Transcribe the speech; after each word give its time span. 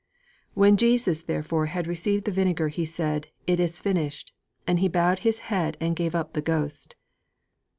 _''_When 0.59 0.77
Jesus, 0.77 1.21
therefore, 1.21 1.67
had 1.67 1.85
received 1.85 2.25
the 2.25 2.31
vinegar 2.31 2.69
he 2.69 2.85
said, 2.85 3.27
"It 3.45 3.59
is 3.59 3.79
finished!" 3.79 4.33
and 4.65 4.79
He 4.79 4.87
bowed 4.87 5.19
His 5.19 5.41
head 5.53 5.77
and 5.79 5.95
gave 5.95 6.15
up 6.15 6.33
the 6.33 6.41
ghost. 6.41 6.95